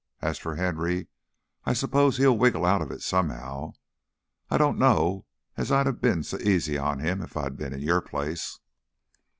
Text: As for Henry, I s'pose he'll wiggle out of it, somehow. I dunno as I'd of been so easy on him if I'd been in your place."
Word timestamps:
As 0.19 0.39
for 0.39 0.55
Henry, 0.55 1.09
I 1.63 1.73
s'pose 1.73 2.17
he'll 2.17 2.35
wiggle 2.35 2.65
out 2.65 2.81
of 2.81 2.89
it, 2.89 3.03
somehow. 3.03 3.73
I 4.49 4.57
dunno 4.57 5.27
as 5.55 5.71
I'd 5.71 5.85
of 5.85 6.01
been 6.01 6.23
so 6.23 6.39
easy 6.39 6.75
on 6.75 6.97
him 6.97 7.21
if 7.21 7.37
I'd 7.37 7.55
been 7.55 7.71
in 7.71 7.81
your 7.81 8.01
place." 8.01 8.59